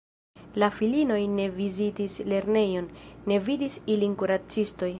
[0.61, 2.87] La filinoj ne vizitis lernejon,
[3.33, 4.89] ne vidis ilin kuracistoj.